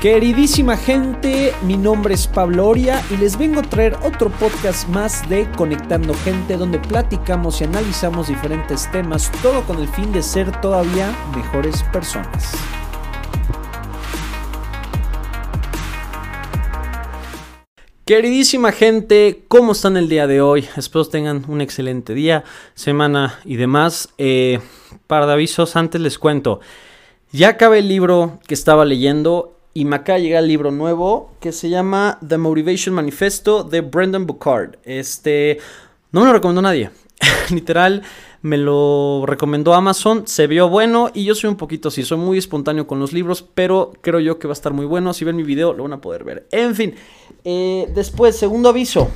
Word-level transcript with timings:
Queridísima 0.00 0.76
gente, 0.76 1.52
mi 1.62 1.76
nombre 1.76 2.14
es 2.14 2.28
Pablo 2.28 2.68
Oria 2.68 3.02
y 3.10 3.16
les 3.16 3.36
vengo 3.36 3.58
a 3.58 3.64
traer 3.64 3.96
otro 4.04 4.30
podcast 4.30 4.88
más 4.90 5.28
de 5.28 5.50
Conectando 5.56 6.14
Gente 6.14 6.56
donde 6.56 6.78
platicamos 6.78 7.60
y 7.60 7.64
analizamos 7.64 8.28
diferentes 8.28 8.88
temas, 8.92 9.32
todo 9.42 9.62
con 9.62 9.80
el 9.80 9.88
fin 9.88 10.12
de 10.12 10.22
ser 10.22 10.52
todavía 10.60 11.12
mejores 11.34 11.82
personas. 11.92 12.52
Queridísima 18.04 18.70
gente, 18.70 19.42
¿cómo 19.48 19.72
están 19.72 19.96
el 19.96 20.08
día 20.08 20.28
de 20.28 20.40
hoy? 20.40 20.64
Espero 20.76 21.06
tengan 21.06 21.44
un 21.48 21.60
excelente 21.60 22.14
día, 22.14 22.44
semana 22.74 23.40
y 23.44 23.56
demás. 23.56 24.10
Eh, 24.16 24.60
para 25.08 25.26
de 25.26 25.32
avisos, 25.32 25.74
antes 25.74 26.00
les 26.00 26.20
cuento. 26.20 26.60
Ya 27.32 27.48
acabé 27.48 27.80
el 27.80 27.88
libro 27.88 28.38
que 28.46 28.54
estaba 28.54 28.84
leyendo 28.84 29.57
y 29.74 29.84
me 29.84 29.96
acaba 29.96 30.18
de 30.18 30.36
el 30.36 30.48
libro 30.48 30.70
nuevo 30.70 31.32
que 31.40 31.52
se 31.52 31.68
llama 31.68 32.18
The 32.26 32.38
Motivation 32.38 32.94
Manifesto 32.94 33.64
de 33.64 33.80
Brendan 33.80 34.26
Bucard. 34.26 34.76
Este, 34.84 35.58
no 36.12 36.20
me 36.20 36.26
lo 36.26 36.32
recomendó 36.32 36.62
nadie. 36.62 36.90
Literal, 37.50 38.02
me 38.42 38.56
lo 38.56 39.24
recomendó 39.26 39.74
Amazon, 39.74 40.26
se 40.26 40.46
vio 40.46 40.68
bueno 40.68 41.10
y 41.12 41.24
yo 41.24 41.34
soy 41.34 41.50
un 41.50 41.56
poquito 41.56 41.88
así, 41.88 42.02
soy 42.02 42.18
muy 42.18 42.38
espontáneo 42.38 42.86
con 42.86 43.00
los 43.00 43.12
libros, 43.12 43.44
pero 43.54 43.92
creo 44.00 44.20
yo 44.20 44.38
que 44.38 44.46
va 44.46 44.52
a 44.52 44.54
estar 44.54 44.72
muy 44.72 44.86
bueno. 44.86 45.12
Si 45.12 45.24
ven 45.24 45.36
mi 45.36 45.42
video 45.42 45.72
lo 45.72 45.82
van 45.84 45.94
a 45.94 46.00
poder 46.00 46.24
ver. 46.24 46.46
En 46.50 46.74
fin, 46.74 46.94
eh, 47.44 47.90
después, 47.94 48.36
segundo 48.36 48.68
aviso. 48.68 49.08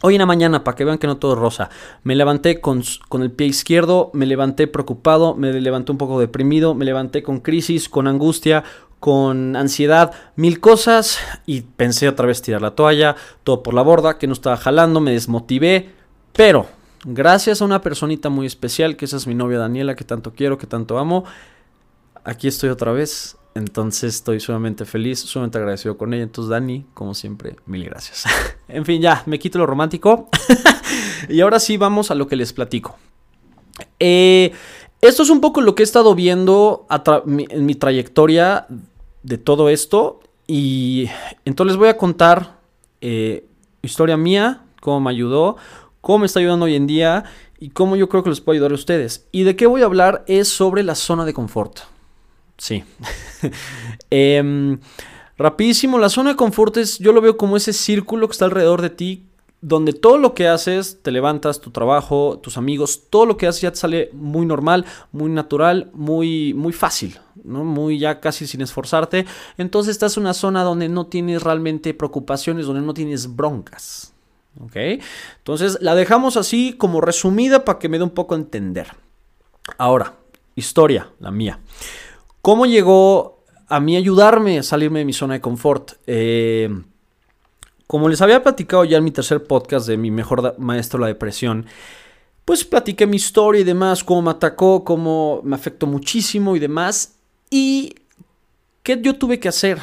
Hoy 0.00 0.14
en 0.14 0.20
la 0.20 0.26
mañana, 0.26 0.62
para 0.62 0.76
que 0.76 0.84
vean 0.84 0.98
que 0.98 1.08
no 1.08 1.16
todo 1.16 1.32
es 1.32 1.40
rosa, 1.40 1.70
me 2.04 2.14
levanté 2.14 2.60
con, 2.60 2.84
con, 3.08 3.22
el 3.22 3.32
pie 3.32 3.48
izquierdo, 3.48 4.12
me 4.14 4.26
levanté 4.26 4.68
preocupado, 4.68 5.34
me 5.34 5.52
levanté 5.52 5.90
un 5.90 5.98
poco 5.98 6.20
deprimido, 6.20 6.76
me 6.76 6.84
levanté 6.84 7.24
con 7.24 7.40
crisis, 7.40 7.88
con 7.88 8.06
angustia, 8.06 8.62
con 9.00 9.56
ansiedad, 9.56 10.12
mil 10.36 10.60
cosas 10.60 11.18
y 11.46 11.62
pensé 11.62 12.08
otra 12.08 12.26
vez 12.26 12.42
tirar 12.42 12.62
la 12.62 12.72
toalla, 12.72 13.16
todo 13.44 13.62
por 13.62 13.74
la 13.74 13.82
borda, 13.82 14.18
que 14.18 14.26
no 14.26 14.32
estaba 14.32 14.56
jalando, 14.56 15.00
me 15.00 15.12
desmotivé, 15.12 15.90
pero 16.32 16.66
gracias 17.04 17.62
a 17.62 17.64
una 17.64 17.80
personita 17.80 18.28
muy 18.28 18.46
especial, 18.46 18.96
que 18.96 19.04
esa 19.04 19.16
es 19.16 19.26
mi 19.26 19.34
novia 19.34 19.58
Daniela, 19.58 19.94
que 19.94 20.04
tanto 20.04 20.32
quiero, 20.32 20.58
que 20.58 20.66
tanto 20.66 20.98
amo, 20.98 21.24
aquí 22.24 22.48
estoy 22.48 22.70
otra 22.70 22.92
vez, 22.92 23.36
entonces 23.54 24.16
estoy 24.16 24.40
sumamente 24.40 24.84
feliz, 24.84 25.20
sumamente 25.20 25.58
agradecido 25.58 25.96
con 25.96 26.12
ella, 26.14 26.24
entonces 26.24 26.50
Dani, 26.50 26.86
como 26.94 27.14
siempre, 27.14 27.56
mil 27.66 27.84
gracias. 27.84 28.24
en 28.68 28.84
fin, 28.84 29.00
ya, 29.00 29.22
me 29.26 29.38
quito 29.38 29.58
lo 29.58 29.66
romántico 29.66 30.28
y 31.28 31.40
ahora 31.40 31.60
sí 31.60 31.76
vamos 31.76 32.10
a 32.10 32.14
lo 32.14 32.26
que 32.26 32.36
les 32.36 32.52
platico. 32.52 32.98
Eh, 34.00 34.52
esto 35.00 35.22
es 35.22 35.30
un 35.30 35.40
poco 35.40 35.60
lo 35.60 35.74
que 35.74 35.82
he 35.82 35.84
estado 35.84 36.14
viendo 36.14 36.86
en 37.26 37.66
mi 37.66 37.74
trayectoria 37.76 38.66
de 39.22 39.38
todo 39.38 39.68
esto. 39.68 40.20
Y 40.46 41.08
entonces 41.44 41.72
les 41.72 41.78
voy 41.78 41.88
a 41.88 41.96
contar 41.96 42.58
eh, 43.00 43.46
historia 43.82 44.16
mía, 44.16 44.64
cómo 44.80 45.00
me 45.00 45.10
ayudó, 45.10 45.56
cómo 46.00 46.20
me 46.20 46.26
está 46.26 46.40
ayudando 46.40 46.66
hoy 46.66 46.74
en 46.74 46.86
día 46.86 47.24
y 47.58 47.70
cómo 47.70 47.96
yo 47.96 48.08
creo 48.08 48.22
que 48.22 48.30
les 48.30 48.40
puedo 48.40 48.54
ayudar 48.54 48.72
a 48.72 48.76
ustedes. 48.76 49.26
Y 49.32 49.42
de 49.42 49.56
qué 49.56 49.66
voy 49.66 49.82
a 49.82 49.86
hablar 49.86 50.24
es 50.26 50.48
sobre 50.48 50.82
la 50.82 50.94
zona 50.94 51.24
de 51.24 51.34
confort. 51.34 51.80
Sí. 52.56 52.84
Em, 54.10 54.78
rapidísimo, 55.36 55.98
la 55.98 56.08
zona 56.08 56.30
de 56.30 56.36
confort 56.36 56.76
es, 56.78 56.98
yo 56.98 57.12
lo 57.12 57.20
veo 57.20 57.36
como 57.36 57.56
ese 57.56 57.72
círculo 57.72 58.26
que 58.26 58.32
está 58.32 58.46
alrededor 58.46 58.80
de 58.82 58.90
ti 58.90 59.27
donde 59.60 59.92
todo 59.92 60.18
lo 60.18 60.34
que 60.34 60.46
haces, 60.46 61.00
te 61.02 61.10
levantas, 61.10 61.60
tu 61.60 61.70
trabajo, 61.70 62.38
tus 62.42 62.56
amigos, 62.56 63.02
todo 63.10 63.26
lo 63.26 63.36
que 63.36 63.46
haces 63.46 63.62
ya 63.62 63.72
te 63.72 63.78
sale 63.78 64.10
muy 64.12 64.46
normal, 64.46 64.84
muy 65.10 65.30
natural, 65.30 65.90
muy, 65.92 66.54
muy 66.54 66.72
fácil, 66.72 67.18
¿no? 67.42 67.64
Muy 67.64 67.98
ya 67.98 68.20
casi 68.20 68.46
sin 68.46 68.60
esforzarte. 68.60 69.26
Entonces 69.56 69.92
estás 69.92 70.16
en 70.16 70.22
una 70.24 70.34
zona 70.34 70.62
donde 70.62 70.88
no 70.88 71.06
tienes 71.06 71.42
realmente 71.42 71.92
preocupaciones, 71.92 72.66
donde 72.66 72.82
no 72.82 72.94
tienes 72.94 73.34
broncas. 73.34 74.14
¿Ok? 74.60 74.76
Entonces 75.38 75.78
la 75.80 75.94
dejamos 75.94 76.36
así 76.36 76.72
como 76.72 77.00
resumida 77.00 77.64
para 77.64 77.78
que 77.78 77.88
me 77.88 77.98
dé 77.98 78.04
un 78.04 78.10
poco 78.10 78.34
a 78.34 78.38
entender. 78.38 78.88
Ahora, 79.76 80.14
historia, 80.54 81.10
la 81.20 81.30
mía. 81.30 81.60
¿Cómo 82.42 82.66
llegó 82.66 83.44
a 83.68 83.80
mí 83.80 83.96
ayudarme 83.96 84.58
a 84.58 84.62
salirme 84.62 85.00
de 85.00 85.04
mi 85.04 85.12
zona 85.12 85.34
de 85.34 85.40
confort? 85.40 85.92
Eh, 86.06 86.70
como 87.88 88.10
les 88.10 88.20
había 88.20 88.42
platicado 88.42 88.84
ya 88.84 88.98
en 88.98 89.04
mi 89.04 89.10
tercer 89.10 89.44
podcast 89.44 89.88
de 89.88 89.96
mi 89.96 90.10
mejor 90.10 90.54
maestro 90.58 91.00
la 91.00 91.06
depresión, 91.06 91.64
pues 92.44 92.62
platiqué 92.62 93.06
mi 93.06 93.16
historia 93.16 93.62
y 93.62 93.64
demás, 93.64 94.04
cómo 94.04 94.20
me 94.22 94.30
atacó, 94.30 94.84
cómo 94.84 95.40
me 95.42 95.56
afectó 95.56 95.86
muchísimo 95.86 96.54
y 96.54 96.58
demás. 96.58 97.16
Y 97.50 97.94
qué 98.82 99.00
yo 99.00 99.16
tuve 99.16 99.40
que 99.40 99.48
hacer. 99.48 99.78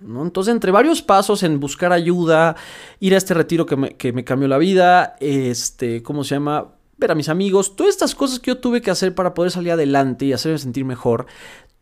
¿no? 0.00 0.22
Entonces, 0.22 0.52
entre 0.52 0.72
varios 0.72 1.02
pasos 1.02 1.44
en 1.44 1.60
buscar 1.60 1.92
ayuda, 1.92 2.56
ir 2.98 3.14
a 3.14 3.16
este 3.16 3.32
retiro 3.32 3.64
que 3.64 3.76
me, 3.76 3.96
que 3.96 4.12
me 4.12 4.24
cambió 4.24 4.48
la 4.48 4.58
vida, 4.58 5.16
este, 5.20 6.02
¿cómo 6.02 6.24
se 6.24 6.34
llama? 6.34 6.74
Ver 6.96 7.12
a 7.12 7.14
mis 7.14 7.28
amigos, 7.28 7.76
todas 7.76 7.94
estas 7.94 8.16
cosas 8.16 8.40
que 8.40 8.50
yo 8.50 8.58
tuve 8.58 8.82
que 8.82 8.90
hacer 8.90 9.14
para 9.14 9.34
poder 9.34 9.52
salir 9.52 9.70
adelante 9.70 10.24
y 10.24 10.32
hacerme 10.32 10.58
sentir 10.58 10.84
mejor, 10.84 11.26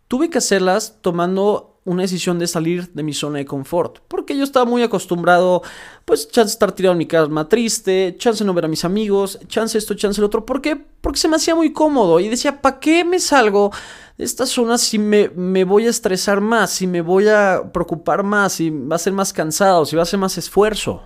tuve 0.08 0.28
que 0.28 0.38
hacerlas 0.38 0.98
tomando 1.00 1.73
una 1.84 2.02
decisión 2.02 2.38
de 2.38 2.46
salir 2.46 2.92
de 2.92 3.02
mi 3.02 3.12
zona 3.12 3.38
de 3.38 3.44
confort. 3.44 3.98
Porque 4.08 4.36
yo 4.36 4.44
estaba 4.44 4.64
muy 4.64 4.82
acostumbrado, 4.82 5.62
pues, 6.04 6.28
chance 6.28 6.52
estar 6.52 6.72
tirado 6.72 6.92
en 6.92 6.98
mi 6.98 7.06
cama 7.06 7.48
triste, 7.48 8.16
chance 8.18 8.44
no 8.44 8.54
ver 8.54 8.64
a 8.64 8.68
mis 8.68 8.84
amigos, 8.84 9.38
chance 9.48 9.76
esto, 9.76 9.94
chance 9.94 10.20
el 10.20 10.24
otro. 10.24 10.46
¿Por 10.46 10.60
qué? 10.60 10.76
Porque 10.76 11.18
se 11.18 11.28
me 11.28 11.36
hacía 11.36 11.54
muy 11.54 11.72
cómodo 11.72 12.20
y 12.20 12.28
decía, 12.28 12.60
¿para 12.60 12.80
qué 12.80 13.04
me 13.04 13.18
salgo 13.18 13.70
de 14.16 14.24
esta 14.24 14.46
zona 14.46 14.78
si 14.78 14.98
me, 14.98 15.28
me, 15.30 15.64
voy 15.64 15.86
a 15.86 15.90
estresar 15.90 16.40
más, 16.40 16.70
si 16.70 16.86
me 16.86 17.00
voy 17.02 17.28
a 17.28 17.70
preocupar 17.72 18.22
más, 18.22 18.54
si 18.54 18.70
va 18.70 18.96
a 18.96 18.98
ser 18.98 19.12
más 19.12 19.32
cansado, 19.32 19.84
si 19.84 19.96
va 19.96 20.02
a 20.02 20.06
ser 20.06 20.18
más 20.18 20.38
esfuerzo? 20.38 21.02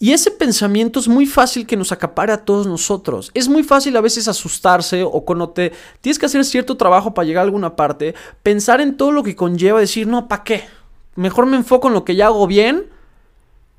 Y 0.00 0.12
ese 0.12 0.30
pensamiento 0.30 1.00
es 1.00 1.08
muy 1.08 1.26
fácil 1.26 1.66
que 1.66 1.76
nos 1.76 1.90
acapare 1.90 2.32
a 2.32 2.44
todos 2.44 2.68
nosotros. 2.68 3.32
Es 3.34 3.48
muy 3.48 3.64
fácil 3.64 3.96
a 3.96 4.00
veces 4.00 4.28
asustarse 4.28 5.02
o 5.02 5.24
cuando 5.24 5.48
te 5.48 5.72
tienes 6.00 6.20
que 6.20 6.26
hacer 6.26 6.44
cierto 6.44 6.76
trabajo 6.76 7.14
para 7.14 7.26
llegar 7.26 7.42
a 7.42 7.44
alguna 7.44 7.74
parte, 7.74 8.14
pensar 8.44 8.80
en 8.80 8.96
todo 8.96 9.10
lo 9.10 9.24
que 9.24 9.34
conlleva 9.34 9.80
decir, 9.80 10.06
no, 10.06 10.28
¿para 10.28 10.44
qué? 10.44 10.64
Mejor 11.16 11.46
me 11.46 11.56
enfoco 11.56 11.88
en 11.88 11.94
lo 11.94 12.04
que 12.04 12.14
ya 12.14 12.26
hago 12.26 12.46
bien 12.46 12.86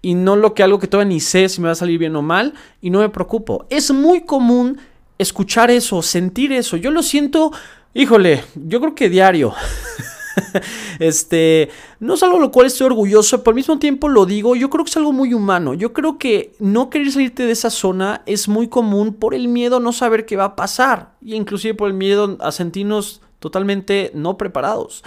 y 0.01 0.13
no 0.13 0.35
lo 0.35 0.53
que 0.53 0.63
algo 0.63 0.79
que 0.79 0.87
todavía 0.87 1.13
ni 1.13 1.21
sé 1.21 1.47
si 1.47 1.61
me 1.61 1.67
va 1.67 1.71
a 1.71 1.75
salir 1.75 1.97
bien 1.97 2.15
o 2.17 2.21
mal 2.21 2.53
y 2.81 2.89
no 2.89 2.99
me 2.99 3.07
preocupo. 3.07 3.65
Es 3.69 3.91
muy 3.91 4.25
común 4.25 4.77
escuchar 5.17 5.71
eso, 5.71 6.01
sentir 6.01 6.51
eso. 6.51 6.75
Yo 6.75 6.91
lo 6.91 7.01
siento, 7.01 7.53
híjole, 7.93 8.43
yo 8.55 8.81
creo 8.81 8.93
que 8.93 9.09
diario. 9.09 9.53
este, 10.99 11.69
no 11.99 12.13
es 12.13 12.23
algo 12.23 12.39
lo 12.39 12.51
cual 12.51 12.67
estoy 12.67 12.87
orgulloso, 12.87 13.39
pero 13.39 13.51
al 13.51 13.55
mismo 13.55 13.79
tiempo 13.79 14.09
lo 14.09 14.25
digo, 14.25 14.55
yo 14.55 14.69
creo 14.69 14.83
que 14.83 14.89
es 14.89 14.97
algo 14.97 15.11
muy 15.11 15.33
humano. 15.33 15.73
Yo 15.73 15.93
creo 15.93 16.17
que 16.17 16.53
no 16.59 16.89
querer 16.89 17.11
salirte 17.11 17.45
de 17.45 17.51
esa 17.51 17.69
zona 17.69 18.21
es 18.25 18.47
muy 18.47 18.67
común 18.67 19.13
por 19.13 19.33
el 19.33 19.47
miedo 19.47 19.77
a 19.77 19.79
no 19.79 19.91
saber 19.91 20.25
qué 20.25 20.35
va 20.35 20.45
a 20.45 20.55
pasar, 20.55 21.13
y 21.21 21.35
inclusive 21.35 21.73
por 21.73 21.87
el 21.87 21.93
miedo 21.93 22.37
a 22.39 22.51
sentirnos 22.51 23.21
totalmente 23.39 24.11
no 24.13 24.37
preparados. 24.37 25.03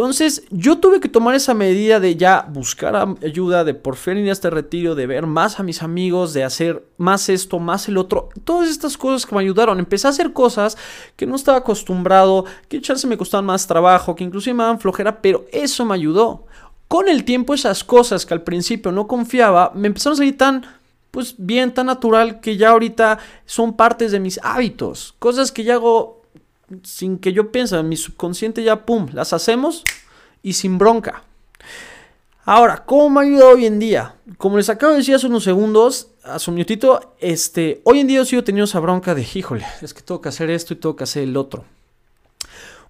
Entonces, 0.00 0.44
yo 0.48 0.78
tuve 0.78 0.98
que 0.98 1.10
tomar 1.10 1.34
esa 1.34 1.52
medida 1.52 2.00
de 2.00 2.16
ya 2.16 2.48
buscar 2.50 2.96
ayuda, 3.22 3.64
de 3.64 3.74
por 3.74 3.96
fin 3.96 4.16
ir 4.16 4.30
a 4.30 4.32
este 4.32 4.48
retiro, 4.48 4.94
de 4.94 5.06
ver 5.06 5.26
más 5.26 5.60
a 5.60 5.62
mis 5.62 5.82
amigos, 5.82 6.32
de 6.32 6.42
hacer 6.42 6.86
más 6.96 7.28
esto, 7.28 7.58
más 7.58 7.86
el 7.86 7.98
otro. 7.98 8.30
Todas 8.44 8.70
estas 8.70 8.96
cosas 8.96 9.26
que 9.26 9.34
me 9.34 9.42
ayudaron. 9.42 9.78
Empecé 9.78 10.06
a 10.06 10.10
hacer 10.10 10.32
cosas 10.32 10.78
que 11.16 11.26
no 11.26 11.36
estaba 11.36 11.58
acostumbrado, 11.58 12.46
que 12.68 12.80
chance 12.80 13.06
me 13.06 13.18
costaban 13.18 13.44
más 13.44 13.66
trabajo, 13.66 14.16
que 14.16 14.24
inclusive 14.24 14.54
me 14.54 14.62
daban 14.62 14.80
flojera, 14.80 15.20
pero 15.20 15.44
eso 15.52 15.84
me 15.84 15.96
ayudó. 15.96 16.46
Con 16.88 17.06
el 17.06 17.24
tiempo, 17.24 17.52
esas 17.52 17.84
cosas 17.84 18.24
que 18.24 18.32
al 18.32 18.42
principio 18.42 18.92
no 18.92 19.06
confiaba, 19.06 19.70
me 19.74 19.88
empezaron 19.88 20.14
a 20.14 20.16
salir 20.16 20.38
tan 20.38 20.64
pues 21.10 21.34
bien, 21.36 21.74
tan 21.74 21.86
natural 21.86 22.40
que 22.40 22.56
ya 22.56 22.70
ahorita 22.70 23.18
son 23.44 23.76
partes 23.76 24.12
de 24.12 24.20
mis 24.20 24.40
hábitos, 24.42 25.14
cosas 25.18 25.52
que 25.52 25.62
ya 25.62 25.74
hago 25.74 26.19
sin 26.82 27.18
que 27.18 27.32
yo 27.32 27.52
piense, 27.52 27.82
mi 27.82 27.96
subconsciente 27.96 28.62
ya, 28.62 28.84
pum, 28.86 29.08
las 29.12 29.32
hacemos 29.32 29.84
y 30.42 30.54
sin 30.54 30.78
bronca. 30.78 31.24
Ahora, 32.44 32.84
¿cómo 32.84 33.10
me 33.10 33.26
ayuda 33.26 33.48
hoy 33.48 33.66
en 33.66 33.78
día? 33.78 34.16
Como 34.38 34.56
les 34.56 34.68
acabo 34.70 34.92
de 34.92 34.98
decir 34.98 35.14
hace 35.14 35.26
unos 35.26 35.44
segundos, 35.44 36.08
a 36.24 36.38
su 36.38 36.50
minutito, 36.52 37.14
este, 37.20 37.80
hoy 37.84 38.00
en 38.00 38.06
día 38.06 38.18
yo 38.18 38.24
sigo 38.24 38.44
teniendo 38.44 38.64
esa 38.64 38.80
bronca 38.80 39.14
de, 39.14 39.26
híjole, 39.34 39.64
es 39.82 39.94
que 39.94 40.02
tengo 40.02 40.20
que 40.20 40.30
hacer 40.30 40.50
esto 40.50 40.74
y 40.74 40.76
tengo 40.78 40.96
que 40.96 41.04
hacer 41.04 41.22
el 41.22 41.36
otro. 41.36 41.64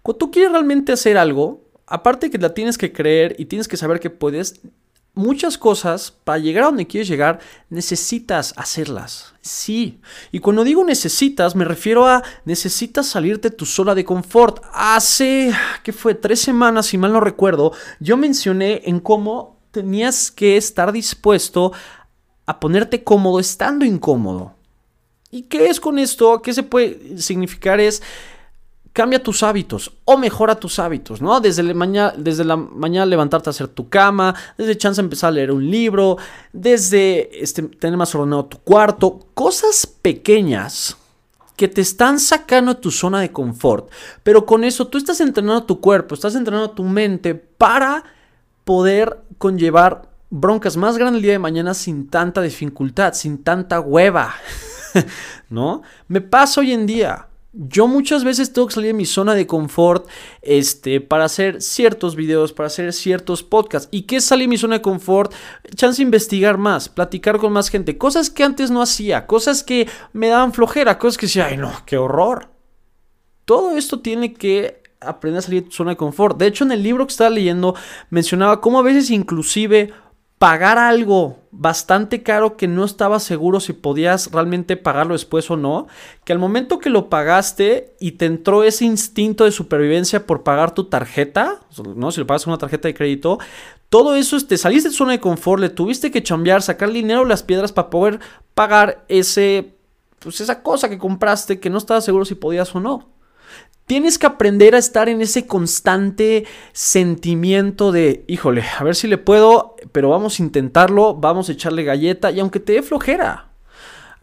Cuando 0.03 0.19
tú 0.19 0.31
quieres 0.31 0.53
realmente 0.53 0.93
hacer 0.93 1.19
algo, 1.19 1.61
aparte 1.87 2.31
que 2.31 2.38
la 2.38 2.55
tienes 2.55 2.79
que 2.79 2.93
creer 2.93 3.37
y 3.38 3.47
tienes 3.47 3.69
que 3.69 3.76
saber 3.76 4.00
que 4.00 4.11
puedes, 4.11 4.61
muchas 5.15 5.59
cosas, 5.59 6.11
para 6.11 6.39
llegar 6.39 6.65
a 6.65 6.67
donde 6.67 6.87
quieres 6.87 7.09
llegar, 7.09 7.41
necesitas 7.69 8.55
hacerlas. 8.57 9.35
Sí. 9.41 10.01
Y 10.33 10.41
cuando 10.41 10.65
digo 10.65 10.85
necesitas, 10.85 11.57
me 11.57 11.65
refiero 11.65 12.07
a 12.07 12.23
necesitas 12.45 13.07
salirte 13.07 13.51
tu 13.51 13.67
zona 13.67 13.95
de 13.95 14.05
confort. 14.05 14.65
Hace, 14.73 15.53
¿qué 15.83 15.93
fue? 15.93 16.15
Tres 16.15 16.41
semanas, 16.41 16.87
si 16.87 16.99
mal 16.99 17.12
no 17.12 17.21
recuerdo, 17.21 17.73
yo 17.99 18.17
mencioné 18.17 18.83
en 18.85 19.01
cómo 19.01 19.59
tenías 19.71 20.31
que 20.31 20.57
estar 20.57 20.93
dispuesto 20.93 21.73
a 22.47 22.59
ponerte 22.59 23.05
cómodo 23.05 23.39
estando 23.41 23.85
incómodo. 23.85 24.55
¿Y 25.31 25.43
qué 25.43 25.69
es 25.69 25.79
con 25.79 25.99
esto? 25.99 26.43
¿Qué 26.43 26.53
se 26.53 26.65
puede 26.65 27.19
significar? 27.19 27.79
Es 27.79 28.03
cambia 28.92 29.22
tus 29.22 29.42
hábitos 29.42 29.92
o 30.04 30.16
mejora 30.16 30.54
tus 30.54 30.78
hábitos, 30.78 31.22
¿no? 31.22 31.40
Desde, 31.40 31.62
la 31.62 31.75
mañana, 31.75 32.12
desde 32.16 32.44
la 32.44 32.56
mañana 32.56 33.06
levantarte 33.06 33.48
a 33.48 33.52
hacer 33.52 33.69
tu 33.69 33.88
cama, 33.88 34.34
desde 34.58 34.76
chance 34.76 35.00
empezar 35.00 35.28
a 35.28 35.32
leer 35.32 35.52
un 35.52 35.70
libro, 35.70 36.16
desde 36.52 37.42
este, 37.42 37.62
tener 37.62 37.96
más 37.96 38.14
ordenado 38.14 38.46
tu 38.46 38.58
cuarto, 38.58 39.20
cosas 39.34 39.87
pequeñas 39.87 40.96
que 41.56 41.69
te 41.69 41.82
están 41.82 42.19
sacando 42.19 42.75
de 42.75 42.81
tu 42.81 42.90
zona 42.90 43.20
de 43.20 43.31
confort, 43.31 43.90
pero 44.22 44.46
con 44.46 44.64
eso 44.64 44.87
tú 44.87 44.98
estás 44.98 45.20
entrenando 45.20 45.64
tu 45.64 45.81
cuerpo, 45.81 46.14
estás 46.14 46.34
entrenando 46.34 46.70
tu 46.70 46.84
mente 46.84 47.34
para 47.34 48.02
poder 48.64 49.20
conllevar 49.37 50.08
broncas 50.31 50.76
más 50.76 50.96
grandes 50.96 51.19
el 51.19 51.22
día 51.22 51.32
de 51.32 51.38
mañana 51.38 51.75
sin 51.75 52.08
tanta 52.08 52.40
dificultad, 52.40 53.12
sin 53.12 53.42
tanta 53.42 53.81
hueva, 53.81 54.34
¿no? 55.50 55.82
Me 56.08 56.20
pasa 56.20 56.60
hoy 56.60 56.72
en 56.72 56.87
día. 56.87 57.26
Yo 57.52 57.88
muchas 57.88 58.23
veces 58.23 58.52
tengo 58.52 58.69
que 58.69 58.75
salir 58.75 58.91
de 58.91 58.94
mi 58.94 59.06
zona 59.06 59.35
de 59.35 59.49
confort 59.49 60.08
este, 60.41 61.00
para 61.00 61.25
hacer 61.25 61.61
ciertos 61.61 62.14
videos, 62.14 62.52
para 62.52 62.69
hacer 62.69 62.93
ciertos 62.93 63.43
podcasts. 63.43 63.88
¿Y 63.91 64.02
qué 64.02 64.20
salir 64.20 64.44
de 64.44 64.50
mi 64.50 64.58
zona 64.58 64.76
de 64.76 64.82
confort? 64.82 65.32
Chance 65.75 65.97
de 65.97 66.05
investigar 66.05 66.58
más, 66.58 66.88
platicar 66.88 67.38
con 67.38 67.52
más 67.52 67.69
gente. 67.69 67.99
Cosas 67.99 68.31
que 68.31 68.44
antes 68.44 68.70
no 68.70 68.82
hacía, 68.82 69.26
cosas 69.26 69.64
que 69.64 69.88
me 70.12 70.29
daban 70.29 70.52
flojera, 70.52 70.99
cosas 70.99 71.19
que 71.19 71.26
decía, 71.26 71.47
ay 71.47 71.56
no, 71.56 71.73
qué 71.87 71.97
horror. 71.97 72.50
Todo 73.44 73.76
esto 73.76 73.99
tiene 73.99 74.32
que 74.32 74.81
aprender 75.00 75.41
a 75.41 75.43
salir 75.43 75.64
de 75.64 75.70
tu 75.70 75.75
zona 75.75 75.91
de 75.91 75.97
confort. 75.97 76.38
De 76.38 76.47
hecho, 76.47 76.62
en 76.62 76.70
el 76.70 76.85
libro 76.85 77.05
que 77.05 77.11
estaba 77.11 77.31
leyendo 77.31 77.75
mencionaba 78.11 78.61
cómo 78.61 78.79
a 78.79 78.82
veces 78.82 79.11
inclusive 79.11 79.93
pagar 80.40 80.78
algo 80.78 81.37
bastante 81.50 82.22
caro 82.22 82.56
que 82.56 82.66
no 82.66 82.87
estaba 82.87 83.20
seguro 83.20 83.60
si 83.60 83.75
podías 83.75 84.32
realmente 84.32 84.78
pagarlo 84.78 85.12
después 85.12 85.50
o 85.50 85.58
no, 85.58 85.87
que 86.25 86.32
al 86.32 86.38
momento 86.38 86.78
que 86.78 86.88
lo 86.88 87.10
pagaste 87.10 87.94
y 88.00 88.12
te 88.12 88.25
entró 88.25 88.64
ese 88.64 88.87
instinto 88.87 89.44
de 89.44 89.52
supervivencia 89.52 90.26
por 90.26 90.42
pagar 90.42 90.72
tu 90.72 90.84
tarjeta, 90.84 91.60
¿no? 91.94 92.10
Si 92.10 92.20
lo 92.20 92.26
pagas 92.26 92.44
con 92.44 92.52
una 92.52 92.58
tarjeta 92.58 92.88
de 92.88 92.94
crédito, 92.94 93.38
todo 93.90 94.14
eso 94.14 94.40
te 94.40 94.56
saliste 94.56 94.88
de 94.88 94.94
zona 94.94 95.12
de 95.12 95.20
confort, 95.20 95.60
le 95.60 95.69
tuviste 95.69 96.10
que 96.10 96.22
chambear, 96.22 96.62
sacar 96.62 96.90
dinero 96.90 97.20
de 97.20 97.28
las 97.28 97.42
piedras 97.42 97.72
para 97.72 97.90
poder 97.90 98.20
pagar 98.54 99.04
ese 99.08 99.75
pues 100.20 100.40
esa 100.40 100.62
cosa 100.62 100.88
que 100.88 100.96
compraste 100.96 101.60
que 101.60 101.69
no 101.69 101.76
estabas 101.76 102.06
seguro 102.06 102.25
si 102.25 102.34
podías 102.34 102.75
o 102.75 102.81
no. 102.81 103.19
Tienes 103.90 104.20
que 104.20 104.26
aprender 104.28 104.76
a 104.76 104.78
estar 104.78 105.08
en 105.08 105.20
ese 105.20 105.48
constante 105.48 106.44
sentimiento 106.72 107.90
de, 107.90 108.25
híjole, 108.28 108.62
a 108.78 108.84
ver 108.84 108.94
si 108.94 109.08
le 109.08 109.19
puedo, 109.19 109.75
pero 109.90 110.10
vamos 110.10 110.38
a 110.38 110.44
intentarlo, 110.44 111.16
vamos 111.16 111.48
a 111.48 111.52
echarle 111.54 111.82
galleta 111.82 112.31
y 112.31 112.38
aunque 112.38 112.60
te 112.60 112.75
dé 112.75 112.82
flojera. 112.84 113.48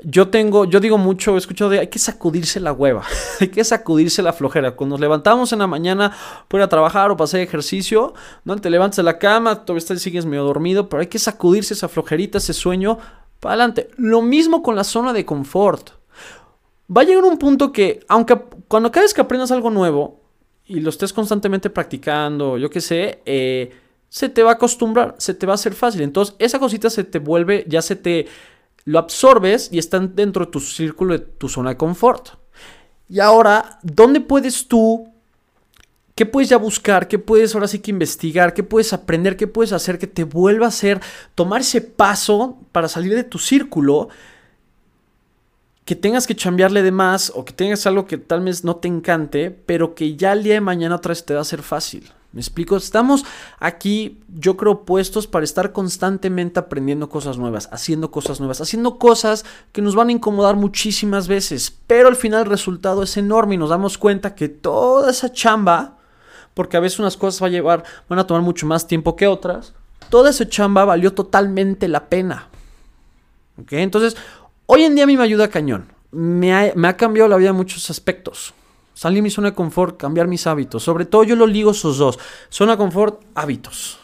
Yo 0.02 0.30
tengo, 0.30 0.64
yo 0.64 0.80
digo 0.80 0.98
mucho, 0.98 1.36
he 1.36 1.38
escuchado 1.38 1.70
de 1.70 1.80
hay 1.80 1.88
que 1.88 2.00
sacudirse 2.00 2.62
la 2.62 2.72
hueva, 2.72 3.04
hay 3.42 3.50
que 3.50 3.62
sacudirse 3.66 4.22
la 4.22 4.32
flojera. 4.32 4.78
Cuando 4.78 4.94
nos 4.94 5.02
levantamos 5.02 5.52
en 5.52 5.60
la 5.60 5.68
mañana 5.68 6.16
para 6.48 6.62
ir 6.62 6.66
a 6.66 6.70
trabajar 6.70 7.12
o 7.12 7.22
hacer 7.22 7.42
ejercicio, 7.42 8.14
no 8.46 8.56
te 8.56 8.70
levantas 8.70 8.96
de 8.96 9.04
la 9.04 9.20
cama, 9.20 9.66
todavía 9.66 9.98
sigues 9.98 10.26
medio 10.26 10.46
dormido, 10.46 10.88
pero 10.88 11.02
hay 11.02 11.08
que 11.08 11.20
sacudirse 11.20 11.74
esa 11.74 11.90
flojerita, 11.90 12.38
ese 12.38 12.54
sueño 12.54 13.00
para 13.42 13.56
adelante. 13.56 13.90
Lo 13.98 14.22
mismo 14.22 14.64
con 14.64 14.78
la 14.78 14.86
zona 14.86 15.12
de 15.12 15.26
confort 15.26 15.97
va 16.96 17.02
a 17.02 17.04
llegar 17.06 17.24
un 17.24 17.38
punto 17.38 17.72
que, 17.72 18.02
aunque 18.08 18.38
cuando 18.68 18.92
cada 18.92 19.04
vez 19.04 19.14
que 19.14 19.22
aprendas 19.22 19.52
algo 19.52 19.70
nuevo 19.70 20.22
y 20.66 20.80
lo 20.80 20.90
estés 20.90 21.14
constantemente 21.14 21.70
practicando, 21.70 22.58
yo 22.58 22.70
qué 22.70 22.82
sé, 22.82 23.22
eh, 23.26 23.72
se 24.10 24.30
te 24.30 24.44
va 24.44 24.52
a 24.52 24.54
acostumbrar, 24.56 25.16
se 25.18 25.34
te 25.34 25.46
va 25.46 25.54
a 25.54 25.56
hacer 25.56 25.74
fácil. 25.74 26.02
Entonces, 26.02 26.36
esa 26.40 26.60
cosita 26.60 26.90
se 26.90 27.04
te 27.04 27.20
vuelve, 27.20 27.66
ya 27.68 27.82
se 27.82 27.96
te 27.96 28.28
lo 28.86 29.00
absorbes 29.00 29.70
y 29.72 29.80
está 29.80 30.00
dentro 30.00 30.46
de 30.46 30.52
tu 30.52 30.60
círculo, 30.60 31.14
de 31.14 31.20
tu 31.20 31.50
zona 31.50 31.72
de 31.72 31.78
confort. 31.78 32.30
Y 33.10 33.20
ahora, 33.20 33.80
¿dónde 33.84 34.22
puedes 34.22 34.68
tú 34.68 35.14
¿Qué 36.18 36.26
puedes 36.26 36.50
ya 36.50 36.58
buscar? 36.58 37.08
¿Qué 37.08 37.20
puedes 37.20 37.54
ahora 37.54 37.68
sí 37.68 37.78
que 37.78 37.92
investigar? 37.92 38.56
¿Qué 38.56 38.64
puedes 38.64 38.92
aprender? 38.92 39.38
¿Qué 39.38 39.46
puedes 39.46 39.72
hacer 39.72 40.00
que 40.00 40.08
te 40.08 40.24
vuelva 40.24 40.66
a 40.66 40.70
hacer 40.70 41.00
tomar 41.36 41.62
ese 41.62 41.80
paso 41.80 42.58
para 42.72 42.88
salir 42.88 43.14
de 43.14 43.24
tu 43.24 43.38
círculo 43.38 44.10
que 45.88 45.96
tengas 45.96 46.28
que 46.28 46.36
chambearle 46.36 46.84
de 46.84 46.92
más 46.92 47.32
o 47.34 47.46
que 47.46 47.54
tengas 47.54 47.88
algo 47.88 48.06
que 48.08 48.18
tal 48.18 48.42
vez 48.42 48.66
no 48.66 48.76
te 48.76 48.90
encante, 48.90 49.52
pero 49.52 49.96
que 49.96 50.18
ya 50.18 50.34
el 50.34 50.44
día 50.44 50.56
de 50.56 50.60
mañana 50.60 50.98
otra 50.98 51.12
vez 51.12 51.26
te 51.26 51.34
va 51.34 51.40
a 51.40 51.46
ser 51.46 51.62
fácil. 51.62 52.12
¿Me 52.34 52.42
explico? 52.42 52.76
Estamos 52.76 53.24
aquí, 53.58 54.20
yo 54.28 54.58
creo, 54.58 54.84
puestos 54.84 55.28
para 55.28 55.46
estar 55.46 55.72
constantemente 55.72 56.60
aprendiendo 56.60 57.08
cosas 57.08 57.38
nuevas, 57.38 57.70
haciendo 57.72 58.12
cosas 58.12 58.42
nuevas, 58.42 58.60
haciendo 58.60 59.00
cosas 59.00 59.46
que 59.72 59.82
nos 59.82 59.96
van 59.96 60.10
a 60.10 60.12
incomodar 60.12 60.58
muchísimas 60.58 61.30
veces, 61.30 61.74
pero 61.88 62.10
al 62.10 62.18
final 62.18 62.42
el 62.42 62.50
resultado 62.50 63.02
es 63.02 63.16
enorme 63.16 63.56
y 63.56 63.58
nos 63.58 63.70
damos 63.70 63.98
cuenta 63.98 64.36
que 64.36 64.50
toda 64.50 65.10
esa 65.10 65.32
chamba, 65.32 66.00
porque 66.54 66.76
a 66.76 66.82
veces 66.82 67.00
unas 67.00 67.16
cosas 67.16 67.42
va 67.42 67.48
a 67.48 67.52
llevar, 67.52 67.86
van 68.10 68.20
a 68.20 68.28
tomar 68.28 68.44
mucho 68.44 68.68
más 68.68 68.88
tiempo 68.88 69.16
que 69.16 69.26
otras, 69.26 69.74
toda 70.10 70.32
esa 70.32 70.50
chamba 70.50 70.84
valió 70.84 71.14
totalmente 71.14 71.88
la 71.88 72.10
pena. 72.10 72.50
¿Ok? 73.58 73.72
Entonces, 73.72 74.18
Hoy 74.70 74.84
en 74.84 74.96
día 74.96 75.06
a 75.06 75.08
mí 75.08 75.16
me 75.16 75.24
ayuda 75.24 75.48
cañón. 75.48 75.86
Me 76.12 76.54
ha, 76.54 76.98
cambiado 76.98 77.30
la 77.30 77.38
vida 77.38 77.52
en 77.52 77.56
muchos 77.56 77.90
aspectos. 77.90 78.54
Salir 78.94 79.20
de 79.20 79.22
mi 79.22 79.30
zona 79.30 79.52
de 79.52 79.56
confort, 79.56 79.98
cambiar 79.98 80.28
mis 80.28 80.46
hábitos. 80.46 80.84
Sobre 80.84 81.06
todo 81.06 81.24
yo 81.24 81.38
lo 81.38 81.48
ligo 81.48 81.72
esos 81.72 81.98
dos. 81.98 82.20
Zona 82.50 82.74
de 82.74 82.78
confort, 82.78 83.22
hábitos. 83.34 83.98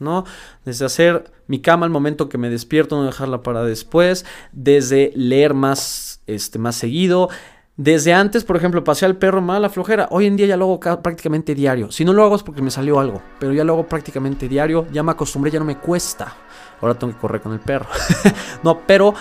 ¿no? 0.00 0.24
Desde 0.64 0.84
hacer 0.84 1.30
mi 1.46 1.60
cama 1.60 1.86
al 1.86 1.90
momento 1.90 2.28
que 2.28 2.36
me 2.36 2.50
despierto, 2.50 2.96
no 2.96 3.04
dejarla 3.04 3.42
para 3.42 3.62
después, 3.62 4.24
desde 4.50 5.12
leer 5.14 5.54
más, 5.54 6.20
este, 6.26 6.58
más 6.58 6.74
seguido, 6.74 7.28
desde 7.76 8.12
antes, 8.12 8.42
por 8.42 8.56
ejemplo, 8.56 8.82
pasé 8.82 9.06
al 9.06 9.18
perro 9.18 9.40
mala 9.40 9.68
flojera, 9.68 10.08
hoy 10.10 10.26
en 10.26 10.36
día 10.36 10.46
ya 10.46 10.56
lo 10.56 10.64
hago 10.64 10.80
prácticamente 11.00 11.54
diario. 11.54 11.92
Si 11.92 12.04
no 12.04 12.12
lo 12.12 12.24
hago 12.24 12.34
es 12.34 12.42
porque 12.42 12.60
me 12.60 12.72
salió 12.72 12.98
algo, 12.98 13.22
pero 13.38 13.52
ya 13.52 13.62
lo 13.62 13.74
hago 13.74 13.86
prácticamente 13.86 14.48
diario, 14.48 14.88
ya 14.90 15.04
me 15.04 15.12
acostumbré, 15.12 15.52
ya 15.52 15.60
no 15.60 15.64
me 15.64 15.78
cuesta. 15.78 16.34
Ahora 16.80 16.94
tengo 16.94 17.12
que 17.12 17.20
correr 17.20 17.40
con 17.40 17.52
el 17.52 17.60
perro. 17.60 17.86
no, 18.64 18.80
pero 18.84 19.14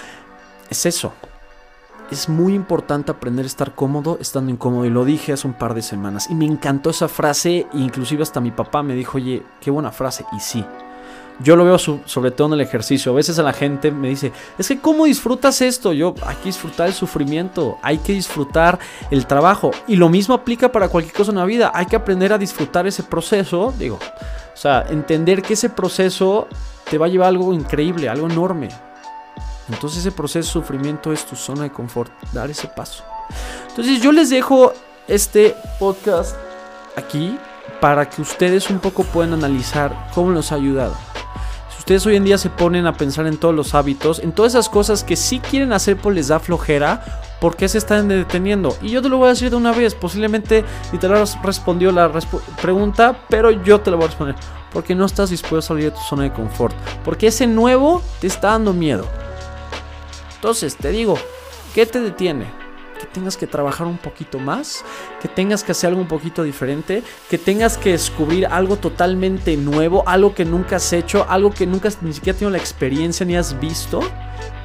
es 0.69 0.85
eso. 0.85 1.13
Es 2.09 2.29
muy 2.29 2.53
importante 2.53 3.11
aprender 3.11 3.43
a 3.43 3.47
estar 3.47 3.75
cómodo 3.75 4.17
estando 4.21 4.51
incómodo. 4.51 4.85
Y 4.85 4.89
lo 4.89 5.03
dije 5.03 5.33
hace 5.33 5.47
un 5.47 5.53
par 5.53 5.73
de 5.73 5.81
semanas. 5.81 6.29
Y 6.29 6.35
me 6.35 6.45
encantó 6.45 6.89
esa 6.89 7.07
frase. 7.07 7.67
Inclusive 7.73 8.23
hasta 8.23 8.39
mi 8.39 8.51
papá 8.51 8.81
me 8.81 8.95
dijo, 8.95 9.17
oye, 9.17 9.43
qué 9.59 9.71
buena 9.71 9.91
frase. 9.91 10.25
Y 10.35 10.39
sí. 10.39 10.63
Yo 11.39 11.55
lo 11.55 11.65
veo 11.65 11.77
sobre 11.77 12.31
todo 12.31 12.47
en 12.47 12.53
el 12.53 12.61
ejercicio. 12.61 13.11
A 13.11 13.15
veces 13.15 13.37
a 13.37 13.43
la 13.43 13.53
gente 13.53 13.91
me 13.91 14.09
dice, 14.09 14.31
es 14.57 14.67
que 14.67 14.79
¿cómo 14.79 15.05
disfrutas 15.05 15.61
esto? 15.61 15.93
Yo, 15.93 16.15
hay 16.25 16.35
que 16.37 16.45
disfrutar 16.45 16.87
el 16.87 16.93
sufrimiento, 16.93 17.77
hay 17.83 17.99
que 17.99 18.13
disfrutar 18.13 18.79
el 19.11 19.27
trabajo. 19.27 19.69
Y 19.87 19.97
lo 19.97 20.09
mismo 20.09 20.33
aplica 20.33 20.71
para 20.71 20.89
cualquier 20.89 21.13
cosa 21.13 21.31
en 21.31 21.37
la 21.37 21.45
vida. 21.45 21.71
Hay 21.75 21.85
que 21.85 21.95
aprender 21.95 22.33
a 22.33 22.39
disfrutar 22.39 22.87
ese 22.87 23.03
proceso. 23.03 23.71
Digo, 23.77 23.99
o 24.53 24.57
sea, 24.57 24.85
entender 24.89 25.43
que 25.43 25.53
ese 25.53 25.69
proceso 25.69 26.47
te 26.89 26.97
va 26.97 27.05
a 27.05 27.09
llevar 27.09 27.25
a 27.25 27.29
algo 27.29 27.53
increíble, 27.53 28.09
algo 28.09 28.27
enorme. 28.27 28.69
Entonces 29.69 29.99
ese 29.99 30.11
proceso 30.11 30.59
de 30.59 30.65
sufrimiento 30.65 31.11
es 31.11 31.25
tu 31.25 31.35
zona 31.35 31.63
de 31.63 31.71
confort, 31.71 32.11
dar 32.31 32.49
ese 32.49 32.67
paso. 32.67 33.03
Entonces 33.69 34.01
yo 34.01 34.11
les 34.11 34.29
dejo 34.29 34.73
este 35.07 35.55
podcast 35.79 36.35
aquí 36.95 37.37
para 37.79 38.09
que 38.09 38.21
ustedes 38.21 38.69
un 38.69 38.79
poco 38.79 39.03
puedan 39.03 39.33
analizar 39.33 40.09
cómo 40.13 40.31
los 40.31 40.51
ha 40.51 40.55
ayudado. 40.55 40.95
Si 41.69 41.79
ustedes 41.79 42.05
hoy 42.05 42.15
en 42.15 42.23
día 42.23 42.37
se 42.37 42.49
ponen 42.49 42.87
a 42.87 42.93
pensar 42.93 43.27
en 43.27 43.37
todos 43.37 43.53
los 43.53 43.75
hábitos, 43.75 44.19
en 44.19 44.31
todas 44.31 44.53
esas 44.53 44.69
cosas 44.69 45.03
que 45.03 45.15
sí 45.15 45.39
quieren 45.39 45.73
hacer 45.73 45.97
pues 45.97 46.15
les 46.15 46.29
da 46.29 46.39
flojera, 46.39 47.21
¿por 47.39 47.55
qué 47.55 47.67
se 47.67 47.77
están 47.77 48.07
deteniendo? 48.07 48.75
Y 48.81 48.89
yo 48.89 49.01
te 49.01 49.09
lo 49.09 49.17
voy 49.17 49.27
a 49.27 49.29
decir 49.31 49.49
de 49.49 49.55
una 49.57 49.73
vez, 49.73 49.93
posiblemente 49.93 50.65
literal 50.91 51.27
respondió 51.43 51.91
la 51.91 52.11
pregunta, 52.61 53.15
pero 53.29 53.51
yo 53.51 53.79
te 53.81 53.91
lo 53.91 53.97
voy 53.97 54.05
a 54.05 54.07
responder. 54.07 54.35
Porque 54.73 54.95
no 54.95 55.05
estás 55.05 55.29
dispuesto 55.29 55.59
a 55.59 55.61
salir 55.61 55.85
de 55.85 55.91
tu 55.91 56.01
zona 56.01 56.23
de 56.23 56.33
confort. 56.33 56.75
Porque 57.05 57.27
ese 57.27 57.47
nuevo 57.47 58.01
te 58.19 58.27
está 58.27 58.49
dando 58.49 58.73
miedo. 58.73 59.07
Entonces, 60.37 60.75
te 60.75 60.91
digo, 60.91 61.17
¿qué 61.73 61.85
te 61.85 61.99
detiene? 61.99 62.45
Que 62.99 63.07
tengas 63.07 63.37
que 63.37 63.47
trabajar 63.47 63.85
un 63.85 63.97
poquito 63.97 64.39
más, 64.39 64.83
que 65.21 65.27
tengas 65.27 65.63
que 65.63 65.71
hacer 65.71 65.89
algo 65.89 66.01
un 66.01 66.07
poquito 66.07 66.43
diferente, 66.43 67.03
que 67.29 67.37
tengas 67.37 67.77
que 67.77 67.91
descubrir 67.91 68.45
algo 68.45 68.77
totalmente 68.77 69.57
nuevo, 69.57 70.03
algo 70.07 70.33
que 70.33 70.45
nunca 70.45 70.77
has 70.77 70.93
hecho, 70.93 71.25
algo 71.27 71.51
que 71.51 71.67
nunca 71.67 71.89
ni 72.01 72.13
siquiera 72.13 72.37
tenido 72.37 72.51
la 72.51 72.57
experiencia 72.57 73.25
ni 73.25 73.35
has 73.35 73.59
visto. 73.59 73.99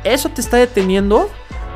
Eso 0.05 0.29
te 0.29 0.41
está 0.41 0.59
deteniendo 0.59 1.31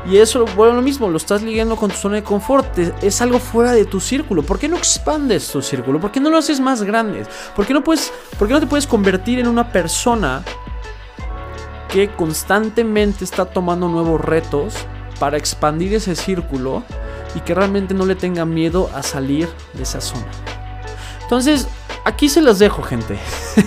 y 0.09 0.17
eso, 0.17 0.45
bueno, 0.55 0.75
lo 0.75 0.81
mismo, 0.81 1.09
lo 1.09 1.17
estás 1.17 1.41
ligando 1.41 1.75
con 1.75 1.91
tu 1.91 1.97
zona 1.97 2.15
de 2.15 2.23
confort. 2.23 2.77
Es 3.01 3.21
algo 3.21 3.39
fuera 3.39 3.73
de 3.73 3.83
tu 3.83 3.99
círculo. 3.99 4.41
¿Por 4.41 4.57
qué 4.57 4.69
no 4.69 4.77
expandes 4.77 5.51
tu 5.51 5.61
círculo? 5.61 5.99
¿Por 5.99 6.11
qué 6.11 6.19
no 6.19 6.29
lo 6.29 6.37
haces 6.37 6.59
más 6.59 6.81
grande? 6.83 7.25
¿Por 7.55 7.65
qué 7.65 7.73
no, 7.73 7.83
puedes, 7.83 8.13
por 8.39 8.47
qué 8.47 8.53
no 8.53 8.59
te 8.59 8.67
puedes 8.67 8.87
convertir 8.87 9.39
en 9.39 9.47
una 9.47 9.69
persona 9.69 10.43
que 11.89 12.09
constantemente 12.09 13.23
está 13.23 13.45
tomando 13.45 13.87
nuevos 13.87 14.19
retos 14.21 14.75
para 15.19 15.37
expandir 15.37 15.93
ese 15.93 16.15
círculo 16.15 16.83
y 17.35 17.39
que 17.41 17.53
realmente 17.53 17.93
no 17.93 18.05
le 18.05 18.15
tenga 18.15 18.45
miedo 18.45 18.89
a 18.93 19.03
salir 19.03 19.49
de 19.73 19.83
esa 19.83 20.01
zona. 20.01 20.27
Entonces, 21.23 21.67
aquí 22.05 22.29
se 22.29 22.41
las 22.41 22.59
dejo, 22.59 22.81
gente. 22.81 23.17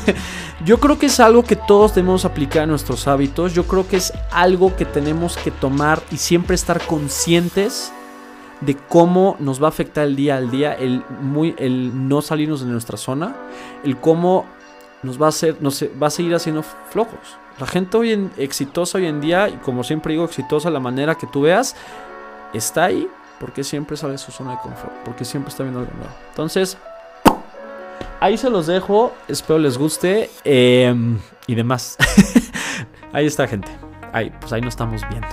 Yo 0.64 0.78
creo 0.78 0.98
que 0.98 1.06
es 1.06 1.20
algo 1.20 1.42
que 1.42 1.56
todos 1.56 1.94
debemos 1.94 2.24
aplicar 2.24 2.64
en 2.64 2.70
nuestros 2.70 3.08
hábitos. 3.08 3.54
Yo 3.54 3.66
creo 3.66 3.88
que 3.88 3.96
es 3.96 4.12
algo 4.30 4.76
que 4.76 4.84
tenemos 4.84 5.38
que 5.38 5.50
tomar 5.50 6.02
y 6.10 6.18
siempre 6.18 6.54
estar 6.54 6.84
conscientes 6.86 7.92
de 8.60 8.76
cómo 8.76 9.36
nos 9.38 9.62
va 9.62 9.66
a 9.66 9.68
afectar 9.70 10.06
el 10.06 10.16
día 10.16 10.36
al 10.36 10.50
día, 10.50 10.74
el, 10.74 11.02
no 12.08 12.20
salirnos 12.20 12.60
de 12.60 12.66
nuestra 12.66 12.98
zona, 12.98 13.34
el 13.84 13.96
cómo 13.96 14.44
nos 15.02 15.20
va 15.20 15.26
a 15.26 15.28
hacer, 15.30 15.56
nos 15.60 15.82
va 15.82 16.08
a 16.08 16.10
seguir 16.10 16.34
haciendo 16.34 16.62
flojos. 16.62 17.38
La 17.60 17.66
gente 17.66 17.98
hoy 17.98 18.12
en, 18.12 18.32
exitosa 18.38 18.96
hoy 18.96 19.06
en 19.06 19.20
día, 19.20 19.50
y 19.50 19.52
como 19.58 19.84
siempre 19.84 20.14
digo, 20.14 20.24
exitosa 20.24 20.70
la 20.70 20.80
manera 20.80 21.14
que 21.14 21.26
tú 21.26 21.42
veas, 21.42 21.76
está 22.54 22.84
ahí 22.84 23.06
porque 23.38 23.64
siempre 23.64 23.98
sale 23.98 24.16
su 24.16 24.32
zona 24.32 24.52
de 24.52 24.58
confort, 24.62 24.94
porque 25.04 25.26
siempre 25.26 25.50
está 25.50 25.62
viendo 25.62 25.80
algo 25.80 25.92
nuevo. 25.92 26.12
Entonces, 26.30 26.78
ahí 28.18 28.38
se 28.38 28.48
los 28.48 28.66
dejo, 28.66 29.12
espero 29.28 29.58
les 29.58 29.76
guste 29.76 30.30
em, 30.44 31.18
y 31.46 31.54
demás. 31.54 31.98
ahí 33.12 33.26
está, 33.26 33.46
gente. 33.46 33.70
Ahí, 34.12 34.32
pues 34.40 34.52
ahí 34.54 34.62
nos 34.62 34.72
estamos 34.72 35.02
viendo. 35.10 35.28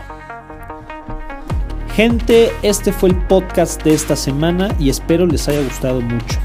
Gente, 1.95 2.51
este 2.61 2.91
fue 2.91 3.09
el 3.09 3.15
podcast 3.27 3.81
de 3.83 3.93
esta 3.93 4.17
semana 4.17 4.75
y 4.79 4.89
espero 4.89 5.25
les 5.25 5.47
haya 5.47 5.61
gustado 5.61 6.01
mucho. 6.01 6.37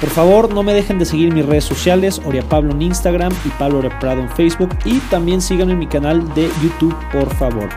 Por 0.00 0.10
favor, 0.10 0.54
no 0.54 0.62
me 0.62 0.74
dejen 0.74 0.98
de 0.98 1.04
seguir 1.04 1.32
mis 1.32 1.44
redes 1.44 1.64
sociales, 1.64 2.20
Oria 2.24 2.42
Pablo 2.48 2.72
en 2.72 2.82
Instagram 2.82 3.32
y 3.44 3.48
Pablo 3.50 3.88
Prado 3.98 4.20
en 4.20 4.30
Facebook. 4.30 4.70
Y 4.84 4.98
también 5.10 5.42
síganme 5.42 5.72
en 5.72 5.80
mi 5.80 5.88
canal 5.88 6.32
de 6.34 6.48
YouTube, 6.62 6.96
por 7.12 7.34
favor. 7.34 7.68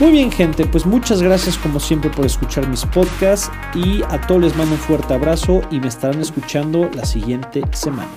Muy 0.00 0.10
bien, 0.12 0.32
gente, 0.32 0.64
pues 0.66 0.84
muchas 0.84 1.22
gracias 1.22 1.58
como 1.58 1.78
siempre 1.78 2.10
por 2.10 2.26
escuchar 2.26 2.66
mis 2.66 2.84
podcasts. 2.86 3.50
Y 3.74 4.02
a 4.02 4.20
todos 4.26 4.42
les 4.42 4.56
mando 4.56 4.74
un 4.74 4.80
fuerte 4.80 5.14
abrazo 5.14 5.60
y 5.70 5.78
me 5.78 5.88
estarán 5.88 6.20
escuchando 6.20 6.90
la 6.94 7.04
siguiente 7.04 7.62
semana. 7.72 8.10